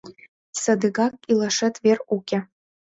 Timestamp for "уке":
2.15-2.39